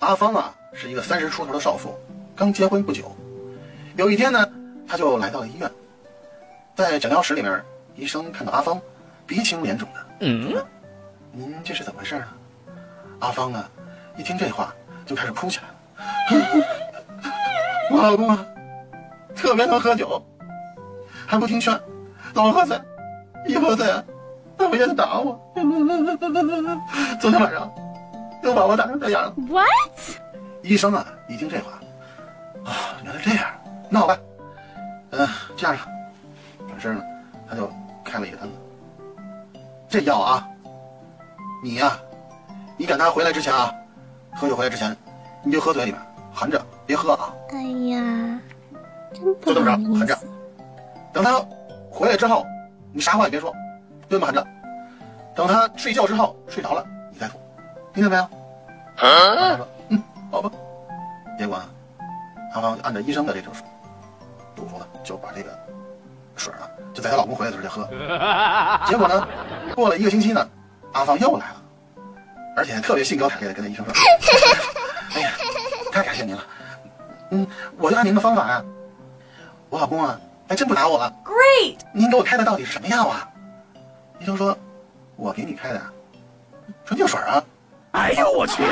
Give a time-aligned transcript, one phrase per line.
[0.00, 1.94] 阿芳啊，是一个三十出头的少妇，
[2.34, 3.14] 刚结婚不久。
[3.96, 4.46] 有一天呢，
[4.88, 5.70] 她就来到了医院，
[6.74, 7.62] 在诊疗室里面，
[7.96, 8.80] 医生看到阿芳
[9.26, 10.56] 鼻青脸肿的，嗯
[11.32, 12.34] ：“您这是怎么回事啊？”
[13.20, 13.62] 阿芳呢，
[14.16, 14.74] 一听这话
[15.04, 15.74] 就开始哭起来了。
[17.92, 18.46] 我老公啊，
[19.36, 20.22] 特别能喝酒，
[21.26, 21.78] 还不听劝，
[22.32, 22.80] 老喝醉，
[23.46, 24.02] 一喝醉啊，
[24.56, 25.38] 他回家就打我。
[27.20, 27.70] 昨天晚上
[28.50, 29.32] 又把我打成这样了。
[29.48, 29.64] What？
[30.62, 31.72] 医生啊，一听这话，
[32.64, 33.48] 啊，原来这样，
[33.88, 34.18] 那好吧，
[35.10, 35.26] 嗯、
[35.56, 35.86] 这样吧，
[36.68, 37.02] 转身呢，
[37.48, 37.70] 他就
[38.04, 38.54] 开了一个单子，
[39.88, 40.46] 这药啊，
[41.62, 41.96] 你呀、
[42.76, 43.72] 你赶他回来之前啊，
[44.34, 44.94] 喝酒回来之前，
[45.42, 48.40] 你就喝嘴里边，含着，别喝啊，哎呀，
[49.14, 50.18] 真不就这么好着，含着。，
[51.12, 51.40] 等他
[51.90, 52.44] 回来之后，
[52.92, 53.50] 你啥话也别说，
[54.08, 54.46] 就这么含着，
[55.34, 57.38] 等他睡觉之后睡着了，你再吐，
[57.94, 58.28] 听见没有？
[59.00, 60.50] 他说，嗯，好吧。
[61.38, 61.64] 结果呢，
[62.52, 63.52] 阿芳就按照医生的这种
[64.54, 65.58] 嘱咐呢，就把这个
[66.36, 67.88] 水啊，就在她老公回来的时候就喝。
[68.86, 69.26] 结果呢，
[69.74, 70.46] 过了一个星期呢，
[70.92, 71.62] 阿芳又来了，
[72.54, 73.94] 而且特别兴高采烈的跟那医生说
[75.16, 75.30] ：“哎呀，
[75.90, 76.44] 太感谢您了，
[77.30, 77.46] 嗯，
[77.78, 78.62] 我就按您的方法呀、
[79.70, 81.10] 我老公啊，还真不打我了。
[81.24, 81.78] Great！
[81.94, 83.26] 您给我开的到底是什么药啊？”
[84.20, 84.54] 医生说
[85.16, 85.90] ：“我给你开的啊，
[86.84, 87.42] 纯净水啊。”
[88.00, 88.62] 哎呦我去！